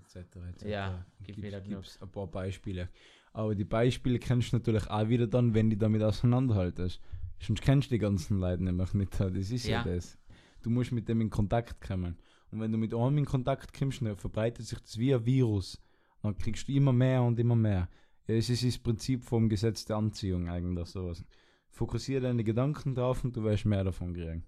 [0.00, 0.36] etc.
[0.50, 0.64] etc.
[0.64, 1.84] Ja, gibt gibt wieder genug.
[1.84, 2.88] es ein paar Beispiele.
[3.32, 7.00] Aber die Beispiele kennst du natürlich auch wieder dann, wenn du damit auseinanderhaltest.
[7.38, 9.18] Sonst kennst du die ganzen Leute nämlich nicht.
[9.18, 9.84] Das ist ja.
[9.84, 9.84] Ja.
[9.84, 10.18] das.
[10.62, 12.16] Du musst mit dem in Kontakt kommen.
[12.50, 15.80] Und wenn du mit einem in Kontakt kommst, dann verbreitet sich das wie ein Virus.
[16.22, 17.88] Dann kriegst du immer mehr und immer mehr.
[18.26, 21.24] Es ist das Prinzip vom Gesetz der Anziehung eigentlich sowas.
[21.70, 24.44] Fokussiere deine Gedanken drauf und du wirst mehr davon kriegen.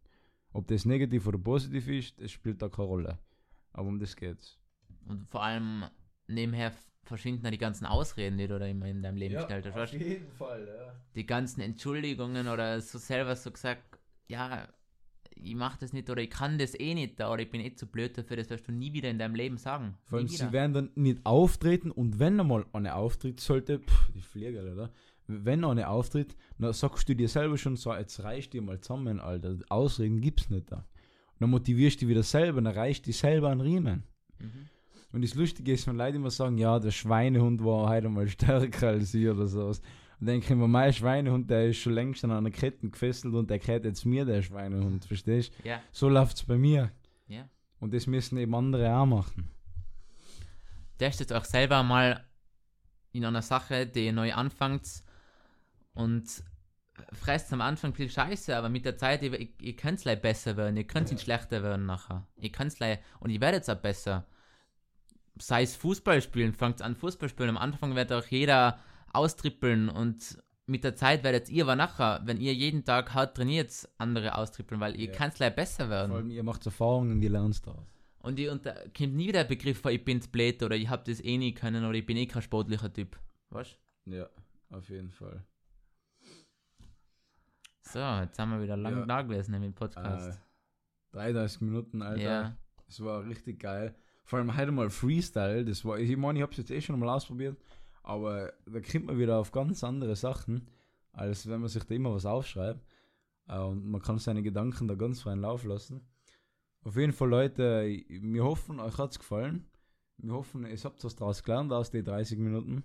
[0.52, 3.18] Ob das negativ oder positiv ist, das spielt da keine Rolle.
[3.72, 4.58] Aber um das geht's.
[5.06, 5.84] Und vor allem
[6.26, 6.72] nebenher
[7.04, 9.74] verschwinden die ganzen Ausreden, die du da immer in deinem Leben gestellt hast.
[9.74, 9.98] weißt du?
[9.98, 10.94] jeden Fall, ja.
[11.14, 14.68] Die ganzen Entschuldigungen oder so selber so gesagt, ja,
[15.34, 17.86] ich mach das nicht oder ich kann das eh nicht oder ich bin eh zu
[17.86, 19.96] blöd dafür, das wirst du nie wieder in deinem Leben sagen.
[20.04, 24.20] Vor allem, sie werden dann nicht auftreten und wenn einmal eine auftritt, sollte, pff, die
[24.20, 24.90] Flieger, oder?
[25.26, 29.20] Wenn eine auftritt, dann sagst du dir selber schon so, jetzt reicht dir mal zusammen,
[29.20, 29.56] Alter.
[29.68, 30.76] Ausreden gibt's nicht da.
[30.76, 34.02] Und dann motivierst du dich wieder selber, dann reicht dich selber an Riemen.
[34.38, 34.68] Mhm.
[35.12, 38.88] Und das Lustige ist, wenn Leute immer sagen, ja, der Schweinehund war heute mal stärker
[38.88, 39.82] als ich oder sowas.
[40.18, 43.50] Und denke ich mir, mein Schweinehund, der ist schon längst an einer Kette gefesselt und
[43.50, 45.68] der gehört jetzt mir, der Schweinehund, verstehst du?
[45.68, 46.90] Ja, So läuft's bei mir.
[47.26, 47.48] ja.
[47.80, 49.50] Und das müssen eben andere auch machen.
[50.98, 52.24] testet euch selber mal
[53.10, 55.02] in einer Sache, die ihr neu anfangt
[55.92, 56.44] und
[57.12, 60.76] fresst am Anfang viel Scheiße, aber mit der Zeit, ihr, ihr, könnt es besser werden,
[60.76, 62.26] ihr könnt nicht schlechter werden nachher.
[62.36, 64.26] Ihr könnt es und ihr werdet auch besser.
[65.40, 67.48] Sei es Fußball spielen, fangt an Fußball spielen.
[67.50, 68.78] Am Anfang wird auch jeder
[69.12, 73.88] austrippeln und mit der Zeit werdet ihr aber nachher, wenn ihr jeden Tag hart trainiert,
[73.98, 75.12] andere austrippeln, weil ihr Ja.
[75.16, 76.12] könnt es besser Vor werden.
[76.12, 77.86] allem, ihr macht Erfahrungen und ihr lernt daraus.
[78.20, 81.04] Und ihr unter, kommt nie wieder der Begriff von ich bin's blöd oder ich hab
[81.04, 83.18] das eh nie können oder ich bin eh kein sportlicher Typ.
[83.50, 84.28] Weißt Ja,
[84.70, 85.44] auf jeden Fall.
[87.82, 89.06] So, jetzt haben wir wieder lang Ja.
[89.06, 90.38] da gewesen im Podcast.
[90.38, 92.22] Äh, 33 Minuten, Alter.
[92.22, 92.56] ja.
[92.86, 93.94] Das war richtig geil.
[94.32, 95.62] Vor allem heute mal Freestyle.
[95.62, 97.58] Das war, ich meine, ich habe es jetzt eh schon mal ausprobiert,
[98.02, 100.70] aber da kommt man wieder auf ganz andere Sachen,
[101.12, 102.80] als wenn man sich da immer was aufschreibt.
[103.46, 106.00] Äh, Und man kann seine Gedanken da ganz freien Lauf lassen.
[106.82, 109.66] Auf jeden Fall, Leute, wir hoffen, euch hat es gefallen.
[110.16, 112.84] Wir hoffen, ihr habt was draus gelernt aus den 30 Minuten.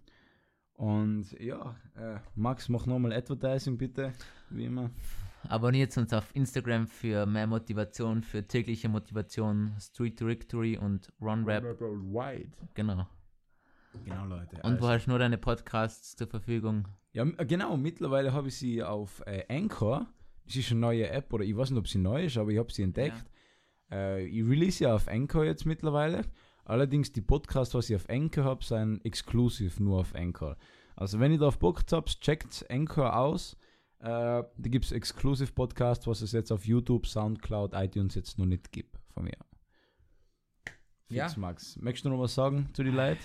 [0.73, 4.11] Und ja, äh, Max, mach nochmal Advertising bitte,
[4.49, 4.89] wie immer.
[5.49, 11.45] Abonniert uns auf Instagram für mehr Motivation, für tägliche Motivation, Street to Victory und Run
[11.45, 11.63] Rap.
[11.63, 12.51] Wide.
[12.73, 13.07] Genau.
[14.03, 14.57] Genau, Leute.
[14.57, 16.87] Und also- du hast nur deine Podcasts zur Verfügung.
[17.13, 17.77] Ja, genau.
[17.77, 20.07] Mittlerweile habe ich sie auf äh, Anchor.
[20.45, 22.57] Das ist eine neue App, oder ich weiß nicht, ob sie neu ist, aber ich
[22.57, 23.25] habe sie entdeckt.
[23.91, 26.23] Äh, ich release ja auf Anchor jetzt mittlerweile.
[26.63, 30.57] Allerdings die Podcasts, was ich auf Anchor habe, sind exklusiv nur auf Anchor.
[30.95, 33.57] Also wenn ihr darauf Bock habt, checkt Anchor aus.
[33.99, 38.45] Äh, da gibt es Exclusive Podcasts, was es jetzt auf YouTube, Soundcloud, iTunes jetzt noch
[38.45, 39.37] nicht gibt von mir.
[41.09, 41.25] Ja.
[41.25, 41.77] Fix, Max.
[41.77, 43.21] Möchtest du noch was sagen zu den Leuten?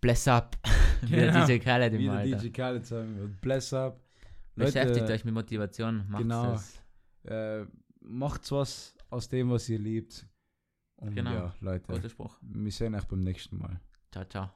[0.00, 0.56] Bless up.
[1.08, 1.46] Genau.
[1.46, 2.36] DJ Khaled im Wie der Alter.
[2.38, 3.40] DJ Khaled sagen wird.
[3.40, 4.00] Bless up.
[4.56, 6.04] Leute, Beschäftigt euch mit Motivation.
[6.08, 6.44] Macht genau.
[6.50, 6.82] das.
[7.22, 7.64] äh,
[8.00, 10.26] macht was aus dem, was ihr liebt.
[10.96, 11.32] Und Genau.
[11.32, 12.36] ja, Leute, Guter Spruch.
[12.40, 13.80] wir sehen euch beim nächsten Mal.
[14.10, 14.50] Ciao, ciao.